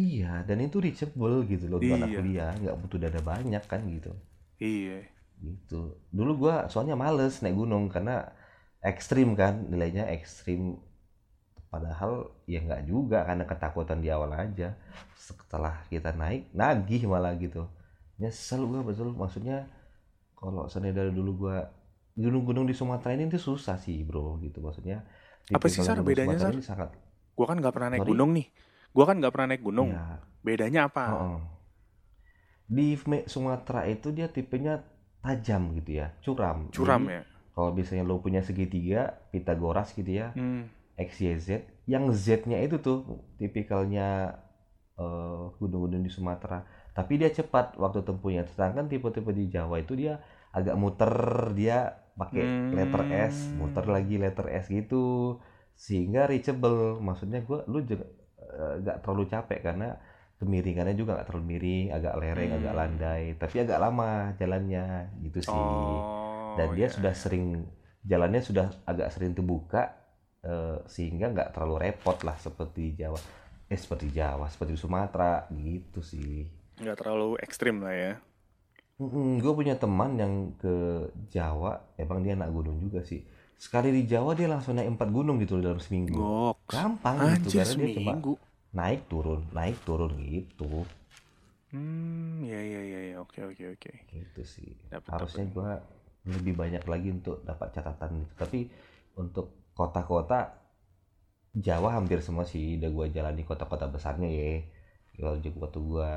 [0.00, 2.16] iya dan itu reachable gitu loh untuk anak Iya.
[2.16, 4.10] kuliah nggak butuh dana banyak kan gitu
[4.60, 5.04] Iya.
[5.44, 5.80] gitu
[6.16, 8.14] dulu gua soalnya males naik gunung karena
[8.90, 10.60] ekstrim kan nilainya ekstrim
[11.72, 12.12] padahal
[12.46, 14.68] ya nggak juga karena ketakutan di awal aja
[15.18, 17.66] setelah kita naik nagih malah gitu
[18.20, 19.66] nyesel gua betul maksudnya
[20.38, 21.56] kalau seandainya dari dulu gua
[22.14, 25.02] gunung-gunung di Sumatera ini tuh susah sih bro gitu maksudnya
[25.52, 26.54] Apa sih, tipikal Sar, bedanya, Sar?
[26.60, 26.90] sangat
[27.34, 28.10] Gua kan nggak pernah naik Sorry?
[28.14, 28.46] gunung nih.
[28.94, 29.90] Gua kan nggak pernah naik gunung.
[29.92, 31.04] ya, Bedanya apa?
[31.10, 31.38] Heeh.
[32.64, 34.80] Di Me- Sumatera itu dia tipenya
[35.20, 36.68] tajam gitu ya, curam.
[36.72, 37.22] Curam Jadi, ya.
[37.54, 40.66] Kalau misalnya lo punya segitiga, Pitagoras gitu ya, Hmm.
[40.98, 41.48] X, Y, Z,
[41.86, 43.04] yang Z-nya itu tuh
[43.38, 44.38] tipikalnya
[44.94, 46.62] eh, gunung-gunung di Sumatera.
[46.94, 48.46] Tapi dia cepat waktu tempuhnya.
[48.46, 50.22] Sedangkan tipe-tipe di Jawa itu dia
[50.54, 51.10] agak muter,
[51.58, 52.72] dia pakai Hmm.
[52.72, 55.38] letter S, muter lagi letter S gitu.
[55.74, 56.98] Sehingga reachable.
[56.98, 58.06] Maksudnya gua lu juga
[58.44, 59.98] eh, nggak terlalu capek karena
[60.38, 62.58] kemiringannya juga nggak terlalu miring, agak lereng, Hmm.
[62.60, 64.84] agak landai, tapi agak lama jalannya
[65.22, 65.52] gitu sih.
[65.54, 66.54] Oh.
[66.54, 66.94] Dan dia iya.
[66.94, 67.66] sudah sering
[68.04, 69.94] jalannya sudah agak sering terbuka
[70.44, 73.16] eh, sehingga nggak terlalu repot lah seperti Jawa.
[73.66, 76.44] Eh seperti Jawa, seperti Sumatera gitu sih.
[76.74, 78.12] nggak terlalu ekstrim lah ya.
[79.42, 80.74] Gue punya teman yang ke
[81.34, 83.20] Jawa, emang dia anak gunung juga sih.
[83.58, 86.20] Sekali di Jawa dia langsung naik empat gunung gitu dalam seminggu.
[86.20, 86.56] Gok.
[86.70, 88.32] Gampang gitu Anjir karena dia cuma seminggu.
[88.78, 90.86] naik turun, naik turun gitu.
[91.72, 93.16] Hmm, ya ya ya ya.
[93.24, 93.92] Oke oke oke.
[94.12, 94.70] Gitu sih.
[94.90, 95.70] Dapet, Harusnya gua
[96.24, 98.32] lebih banyak lagi untuk dapat catatan gitu.
[98.42, 98.60] Tapi
[99.20, 100.40] untuk kota-kota
[101.66, 104.50] Jawa hampir semua sih udah gua jalani kota-kota besarnya ya.
[105.18, 106.10] Kalau juga waktu gua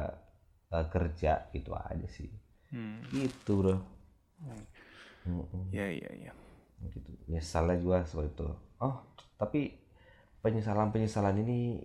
[0.73, 2.29] eh, kerja gitu aja sih.
[2.69, 2.99] Hmm.
[3.09, 3.75] Gitu bro.
[5.23, 5.71] Hmm.
[5.71, 6.33] Ya ya ya.
[6.87, 8.95] gitu nyesalnya gua seperti itu oh
[9.33, 9.73] tapi
[10.39, 11.81] penyesalan penyesalan ini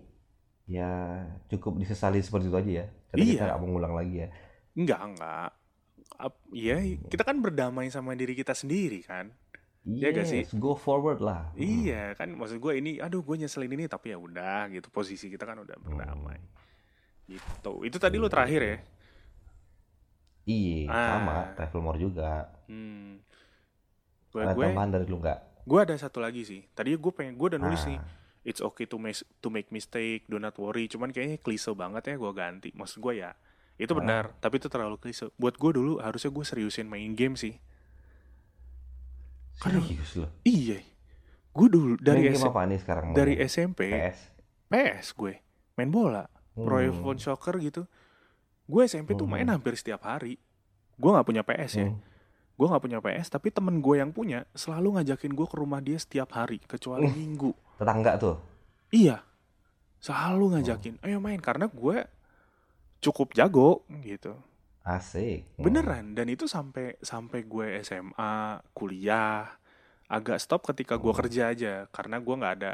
[0.63, 1.17] ya
[1.49, 3.47] cukup disesali seperti itu aja ya karena kita Iya.
[3.49, 4.29] nggak mengulang lagi ya
[4.73, 5.49] Enggak enggak.
[6.49, 7.09] Iya, Hmm.
[7.09, 9.33] kita kan berdamai sama diri kita sendiri kan.
[9.83, 10.41] Iya gak sih?
[10.41, 11.61] Yes, go forward lah Hmm.
[11.83, 15.43] Iya kan, maksud gue ini, aduh gue nyeselin ini tapi ya udah gitu posisi kita
[15.43, 16.37] kan udah berdamai.
[17.25, 17.73] Gitu.
[17.83, 18.77] Itu tadi lu terakhir ya.
[20.45, 21.07] Iya Ah.
[21.13, 23.19] sama travel more juga Hmm.
[24.29, 26.61] Gue ada gue tambahan dari lu nggak gue ada satu lagi sih.
[26.67, 27.89] Tadi gue pengen gue udah nulis Ah.
[27.89, 27.99] nih.
[28.43, 30.85] It's okay to make to make mistake, do not worry.
[30.85, 32.69] Cuman kayaknya klise banget ya gue ganti.
[32.71, 33.31] Maksud gue ya
[33.75, 33.97] itu Ah.
[33.97, 35.31] benar, tapi itu terlalu klise.
[35.33, 37.55] Buat gue dulu harusnya gue seriusin main game sih.
[39.53, 40.81] Serius loh Iya.
[41.51, 43.33] Gue dulu dari Main game apa nih sekarang dari?
[43.39, 44.17] SMP PS
[44.67, 45.33] PS gue
[45.73, 46.89] main bola, Pro Hmm.
[46.89, 47.85] Evolution Soccer gitu.
[48.73, 49.37] Gue SMP tuh Hmm.
[49.37, 50.41] main hampir setiap hari.
[50.95, 51.87] Gue nggak punya PS ya.
[51.87, 52.01] Hmm.
[52.53, 55.97] Gue nggak punya PS, tapi temen gue yang punya selalu ngajakin gue ke rumah dia
[55.97, 57.13] setiap hari, kecuali Uh.
[57.13, 57.51] minggu.
[57.75, 58.37] tetangga tuh
[58.89, 59.25] Iya,
[59.97, 62.05] selalu ngajakin, ayo main karena gue
[62.99, 64.37] cukup jago gitu.
[64.83, 65.47] asik.
[65.55, 68.35] Beneran, dan itu sampai sampai gue SMA,
[68.71, 69.47] kuliah,
[70.05, 71.19] agak stop ketika gue Hmm.
[71.19, 72.73] kerja aja, karena gue nggak ada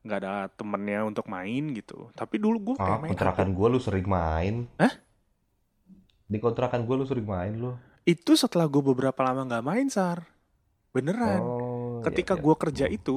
[0.00, 2.12] nggak ada temennya untuk main gitu.
[2.12, 4.94] Tapi dulu gue ah main kontrakan gua lu sering main Hah?
[6.26, 10.22] Di kontrakan gua lu sering main lu itu setelah gue beberapa lama nggak main sar,
[10.90, 11.42] beneran.
[11.42, 12.44] oh ketika iya, iya.
[12.46, 12.94] gue kerja Hmm.
[12.94, 13.16] itu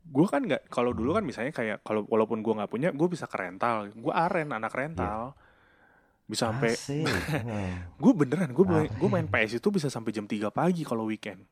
[0.00, 3.28] gue kan nggak kalau dulu kan misalnya kayak kalau walaupun gue nggak punya gue bisa
[3.28, 5.36] ke rental gue aren anak rental
[6.24, 6.72] bisa sampai.
[7.40, 7.90] Hmm.
[8.00, 11.44] gue beneran gue main, gue main PS itu bisa sampai jam 3 pagi kalau weekend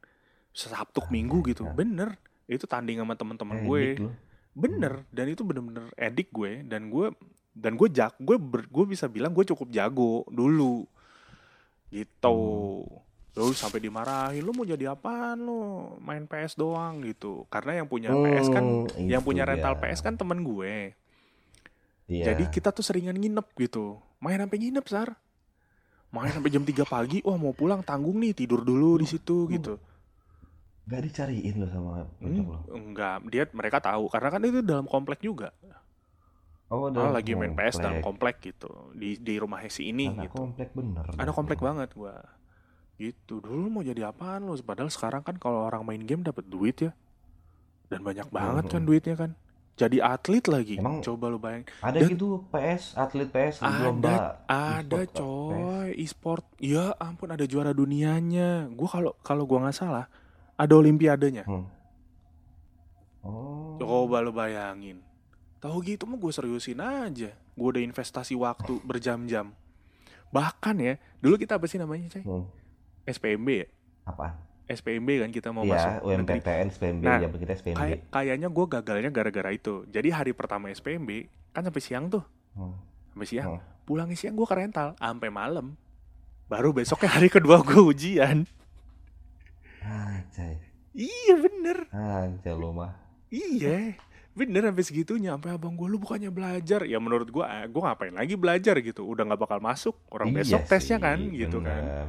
[0.51, 1.77] sabtu ke minggu gitu Aren.
[1.77, 2.11] bener
[2.47, 4.11] itu tanding sama teman-teman gue Edik lu.
[4.55, 7.13] bener dan itu bener-bener edik gue dan gue
[7.53, 10.89] dan gue jak gue ber- gue bisa bilang gue cukup jago dulu
[11.91, 12.39] gitu.
[13.33, 15.61] Lalu sampai dimarahin lu mau jadi apaan lu?
[15.99, 17.47] Main PS doang gitu.
[17.47, 19.81] Karena yang punya PS kan Hmm, yang punya rental dia.
[19.85, 20.95] PS kan temen gue.
[22.09, 22.33] Iya.
[22.33, 24.01] jadi kita tuh seringan nginep gitu.
[24.19, 25.13] Main sampai nginep sar.
[26.09, 29.53] Main sampai jam 3 pagi wah mau pulang tanggung nih tidur dulu di situ Hmm.
[29.53, 29.75] gitu.
[30.89, 32.65] Gak dicariin lo sama Hmm, lo.
[32.71, 33.21] enggak.
[33.29, 34.09] Dia mereka tahu.
[34.09, 35.53] Karena kan itu dalam komplek juga
[36.69, 38.45] Oh, Ah, dalam lagi main PS dalam komplek.
[38.45, 41.05] gitu di di rumah si ini Anak gitu komplek bener.
[41.11, 42.21] ada komplek banget gua
[42.95, 46.77] gitu dulu mau jadi apaan lo padahal sekarang kan kalau orang main game dapat duit
[46.79, 46.93] ya
[47.87, 48.87] dan banyak banget kan Hmm.
[48.87, 49.33] duitnya kan
[49.77, 54.15] jadi atlet lagi Emang coba lu bayangin Ada Dan- gitu PS, atlet PS Ada, lomba
[54.45, 55.15] ada Pak.
[55.15, 60.05] coy e-sport ya ampun ada juara dunianya gua kalau kalau gua nggak salah
[60.53, 61.55] ada olimpiadanya PS.
[61.55, 61.67] Hmm.
[63.21, 63.79] Oh.
[63.79, 65.01] coba lu bayangin
[65.59, 69.51] tahu gitu mah gue seriusin aja gue udah investasi waktu berjam-jam
[70.29, 72.47] bahkan ya dulu kita apa sih namanya coy Hmm.
[73.05, 73.67] SPMB ya
[74.05, 74.35] Apaan?
[74.67, 77.77] SPMB kan kita mau Iya, masuk UMPTN, SPMB, Nah, ya kita SPMB.
[77.79, 82.21] Kay- kayaknya gue gagalnya gara-gara itu jadi hari pertama SPMB kan sampai siang tuh
[82.53, 82.77] Hmm.
[83.11, 83.63] sampai siang Hmm.
[83.83, 85.73] pulangnya siang gue ke rental sampai malam
[86.47, 88.45] baru besoknya hari kedua gue ujian
[89.81, 90.61] Anjay.
[90.93, 92.93] iya bener Anjay lo mah.
[93.29, 93.97] iya
[94.31, 98.11] bener sampai segitunya sampai abang gue lu bukannya belajar ya menurut gue ah, gue ngapain
[98.11, 101.83] lagi belajar gitu udah nggak bakal masuk orang Iya besok tesnya sih, kan gitu kan
[101.83, 102.07] bener.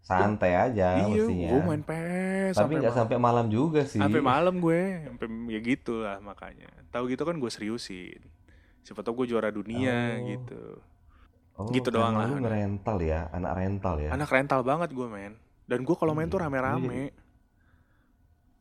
[0.00, 1.48] Santai aja iya mestinya.
[1.50, 3.98] gue main PS Tapi nggak sampai malam juga sih.
[3.98, 8.22] sampai malam gue sampai ya gitu lah makanya tahu gitu kan gue seriusin
[8.80, 10.26] siapa tau gue juara dunia Oh.
[10.28, 10.62] gitu
[11.56, 12.28] Oh, gitu doang lah.
[12.28, 14.12] Lu ngerental ya, anak rental ya.
[14.12, 17.10] anak rental banget gue men dan gue kalau main tuh Iya,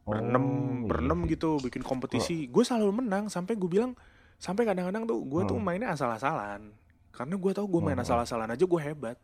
[0.06, 1.30] rame-rame Oh, berenam iya berenam sih.
[1.34, 3.98] gitu bikin kompetisi gue selalu menang sampai gue bilang
[4.38, 5.66] sampai kadang-kadang tuh gue tuh Hmm.
[5.66, 6.70] mainnya asal-asalan
[7.10, 8.06] karena gue tahu gue main Hmm.
[8.06, 9.18] asal-asalan aja gue hebat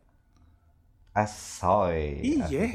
[1.12, 2.24] Asoy.
[2.24, 2.72] Iya.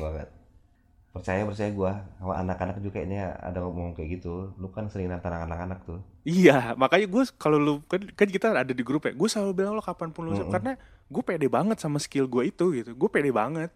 [1.09, 4.53] Percaya percaya gua sama anak-anak juga kayaknya ada ngomong kayak gitu.
[4.61, 6.05] Lu kan sering nantang anak-anak tuh.
[6.23, 9.73] iya makanya gue kalau lu kan, kan kita ada di grup ya gue selalu bilang
[9.73, 10.53] lo kapan pun lu Mm-mm.
[10.53, 13.71] karena gue pede banget sama skill gue itu gitu gue pede banget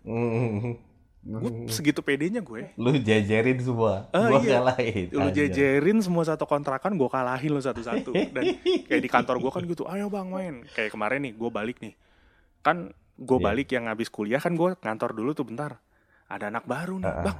[1.20, 2.72] gue segitu pedenya gue.
[2.80, 4.08] Lu jajarin semua.
[4.08, 4.56] Ah, gua iya.
[4.56, 5.06] kalahin.
[5.12, 8.10] lu jajarin semua satu kontrakan gue kalahin lo satu-satu.
[8.32, 8.56] Dan
[8.88, 10.54] kayak di kantor gue kan gitu ayo bang main.
[10.72, 11.92] Kayak kemarin nih gue balik nih.
[12.64, 13.46] Kan gue Iya.
[13.52, 15.76] balik yang habis kuliah kan gue kantor dulu tuh bentar.
[16.32, 17.24] Ada anak baru nih ah.
[17.26, 17.38] bang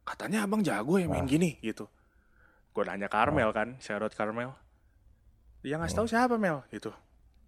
[0.00, 1.86] katanya abang jago ya main gini gitu.
[2.72, 4.56] Gue nanya Karmel kan Syarat Karmel
[5.60, 6.64] dia ngasih tahu siapa Mel?
[6.72, 6.88] Gitu.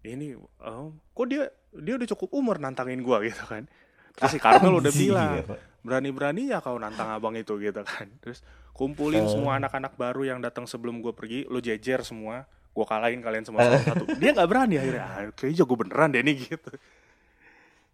[0.05, 3.65] Ini oh, kok dia dia udah cukup umur nantangin gue gitu kan
[4.13, 5.41] terus si Karmel udah bilang
[5.83, 8.07] berani-berani ya kau nantang abang itu gitu kan.
[8.23, 8.39] Terus
[8.71, 9.29] kumpulin Eh.
[9.29, 13.61] semua anak-anak baru yang datang sebelum gue pergi lo jejer semua gue kalahin kalian semua
[13.69, 16.71] satu-satu dia nggak berani akhirnya ah, kayaknya jago beneran deh nih gitu.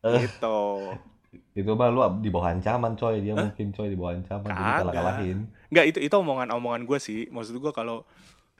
[0.08, 0.20] Eh.
[0.24, 0.60] gitu.
[1.52, 3.20] Itu mah lu di bawah ancaman coy.
[3.20, 4.48] Dia mungkin coy di bawah ancaman.
[4.48, 5.38] Jadi kalah-kalahin.
[5.68, 7.28] nggak itu itu omongan-omongan gue sih.
[7.28, 8.08] Maksud gue kalau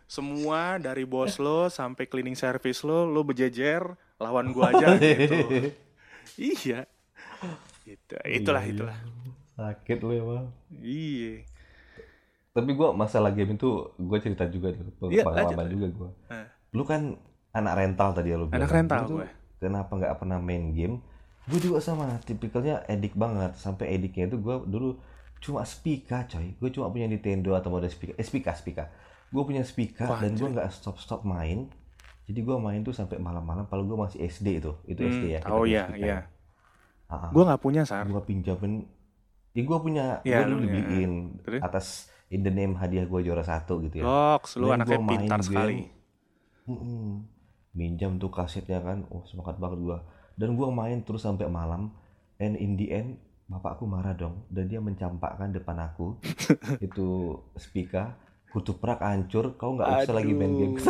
[0.06, 3.86] semua dari bos lo sampai cleaning service lo lo berjejer
[4.20, 5.38] lawan gue aja gitu.
[6.54, 6.84] Iya
[7.90, 8.16] gitu.
[8.24, 8.98] Itulah Iya, itulah.
[9.58, 10.46] Sakit lu emang.
[10.80, 11.44] iya.
[12.50, 14.90] Tapi gua masalah game itu gue cerita juga tuh.
[15.08, 16.10] Iya, Pengalaman juga gua.
[16.34, 16.46] Eh.
[16.74, 17.16] Lu kan
[17.54, 18.66] anak rental tadi ya lu bilang.
[18.66, 19.28] anak rental gue
[19.60, 20.96] kenapa nggak pernah main game?
[21.46, 23.58] Gue juga sama tipikalnya edik banget.
[23.58, 24.98] Sampai ediknya itu gue dulu
[25.40, 26.58] cuma speaker coy.
[26.58, 28.88] Gue cuma punya Nintendo atau model speaker eh speaker speaker
[29.30, 31.70] gue punya speaker Wah, dan gue nggak stop stop main.
[32.26, 34.74] Jadi gue main tuh sampai malam-malam kalau gue masih SD itu.
[34.90, 36.18] Itu Hmm, SD ya kita oh iya speaker iya
[37.10, 37.28] ya.
[37.28, 38.06] gue nggak punya sar.
[38.06, 38.86] gue pinjamin
[39.50, 41.62] ya gue punya Iya, gue dulu dibeliin Terus?
[41.62, 41.86] atas
[42.30, 44.06] in the name hadiah gue juara satu gitu ya.
[44.06, 45.44] Goks, lu Dan anaknya pintar game.
[45.44, 45.78] sekali
[47.72, 49.98] minjam tuh kasetnya kan oh semangat banget gua.
[50.36, 51.92] Dan gua main terus sampai malam
[52.38, 56.22] and in the end bapakku marah dong dan dia mencampakkan depan aku
[56.86, 57.08] itu
[57.56, 58.14] speaker
[58.48, 60.76] kutuprak hancur kau nggak usah lagi main game.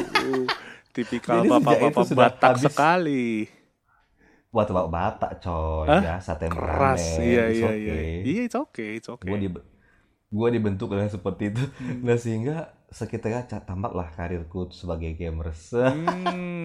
[0.90, 3.48] Tipikal bapak-bapak Batak habis- sekali
[4.50, 6.02] buat bapak batak coy Hah?
[6.02, 8.08] biasa temperamen keras iya it's iya iya okay.
[8.26, 9.48] iya it's okay it's okay gua di
[10.30, 12.02] gua dibentuk dengan seperti itu Hmm.
[12.06, 12.56] nah sehingga
[12.90, 15.74] seketika tamatlah karirku sebagai gamers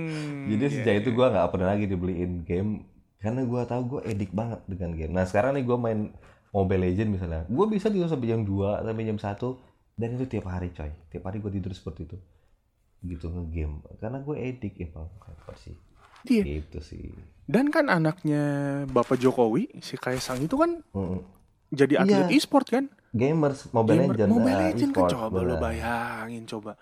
[0.05, 1.16] Hmm, Jadi iya, sejak itu iya.
[1.16, 2.70] gue nggak pernah lagi dibeliin game
[3.16, 5.12] karena gue tahu gue edik banget dengan game.
[5.16, 6.12] Nah sekarang nih gue main
[6.53, 10.47] Mobile Legend misalnya, gue bisa tidur sampai jam 2 sampai jam 1 dan itu tiap
[10.53, 10.92] hari coy.
[11.09, 12.16] Tiap hari gue tidur seperti itu.
[13.01, 13.81] Gitu ngegame.
[13.97, 15.09] Karena gue edik ya bang.
[15.57, 15.77] Sih?
[16.29, 16.42] Iya.
[16.61, 17.01] Gitu sih.
[17.46, 18.42] Dan kan anaknya
[18.87, 21.20] Bapak Jokowi si Kaisang itu kan Mm-mm.
[21.68, 22.35] jadi atlet Iya.
[22.35, 22.85] e-sport kan?
[23.11, 24.28] Gamers Mobile Gamer- Legend.
[24.28, 25.61] Mobile nah, Legend kan e-sport, coba lu bener.
[25.61, 26.72] bayangin coba.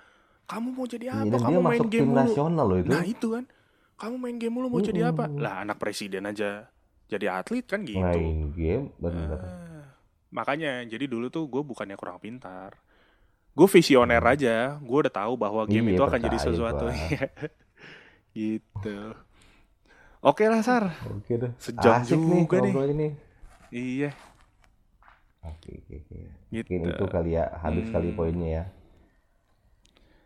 [0.45, 1.37] Kamu mau jadi Iya, apa?
[1.41, 2.19] kamu main game tim mulu.
[2.19, 2.89] nasional loh itu.
[2.89, 3.45] nah itu kan.
[3.95, 5.25] Kamu main game mulu mau jadi apa?
[5.29, 6.67] Lah anak presiden aja
[7.07, 7.99] jadi atlet kan gitu.
[7.99, 9.29] Main game bener.
[9.35, 9.87] Ah,
[10.31, 12.75] makanya jadi dulu tuh gue bukannya kurang pintar.
[13.53, 14.77] Gue visioner aja.
[14.79, 16.87] Gue udah tahu bahwa game Iya, itu akan jadi sesuatu.
[18.33, 18.99] gitu
[20.23, 20.85] Oke lah Sar.
[21.11, 21.53] Oke deh.
[21.59, 22.75] Sejam Asik nih juga nih.
[22.95, 23.09] ini.
[23.75, 24.11] Iya.
[25.43, 26.19] Oke, oke, oke.
[26.55, 26.71] Gitu.
[26.71, 28.19] Mungkin itu kali ya, habis kali Hmm.
[28.19, 28.65] poinnya ya.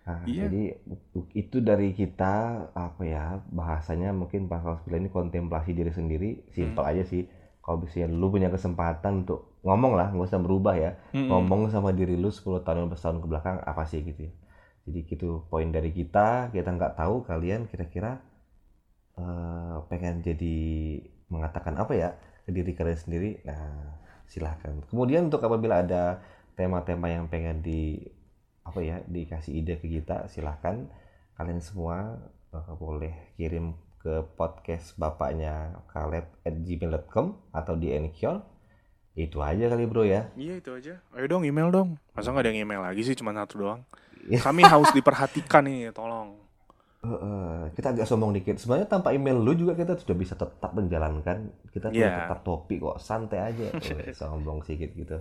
[0.06, 0.46] Nah, Iya.
[0.46, 0.62] jadi
[1.34, 2.34] itu dari kita
[2.78, 6.90] apa ya bahasanya mungkin pasal 9 ini kontemplasi diri sendiri, simpel Hmm.
[6.94, 7.22] aja sih.
[7.64, 10.94] Kalau misalnya lu punya kesempatan untuk ngomong lah, nggak usah berubah ya.
[11.10, 11.26] Mm-mm.
[11.26, 14.32] Ngomong sama diri lu 10 tahun 15 tahun ke belakang apa sih gitu ya.
[14.86, 18.22] Jadi gitu poin dari kita, kita nggak tahu kalian kira-kira
[19.16, 20.56] eh, pengen jadi
[21.26, 22.10] mengatakan apa ya
[22.46, 23.30] ke diri kalian sendiri.
[23.42, 23.98] Nah,
[24.30, 24.82] silahkan.
[24.86, 26.22] Kemudian untuk apabila ada
[26.54, 28.00] tema-tema yang pengen di
[28.66, 30.86] apa ya dikasih ide ke kita, silahkan
[31.36, 32.18] kalian semua
[32.54, 33.74] eh, boleh kirim
[34.06, 38.38] ke podcast bapaknya Caleb at gmail.com atau di Anchor.
[39.16, 40.30] Itu aja kali bro ya.
[40.36, 41.00] Iya itu aja.
[41.16, 41.96] Ayo dong email dong.
[42.12, 43.80] Masa nggak ada yang email lagi sih cuma satu doang.
[44.30, 44.44] Iya.
[44.44, 46.45] Kami harus diperhatikan nih, tolong.
[47.72, 48.56] Kita agak sombong dikit.
[48.56, 51.50] Sebenarnya tanpa email lu juga kita sudah bisa tetap menjalankan.
[51.68, 52.26] Kita Iya.
[52.26, 53.70] tetap topik kok, santai aja.
[54.20, 55.18] Sombong sedikit gitu.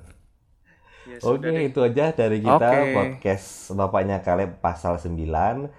[1.05, 1.69] Ya, Oke, deh.
[1.69, 2.89] itu aja dari kita Oke.
[2.91, 5.69] podcast bapaknya Caleb pasal 9.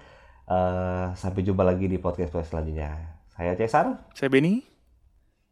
[0.47, 3.19] Eh, sampai jumpa lagi di podcast selanjutnya.
[3.27, 4.07] Saya Cesar.
[4.15, 4.63] Saya Benny.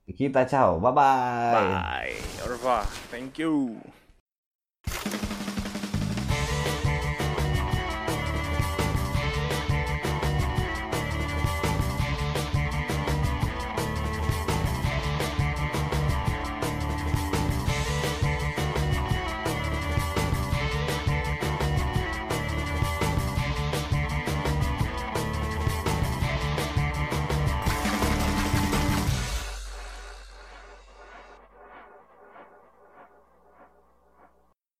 [0.07, 0.79] Kita ciao.
[0.79, 1.51] Bye-bye.
[1.51, 2.15] Bye.
[2.39, 2.85] Au revoir.
[3.11, 4.04] Thank you.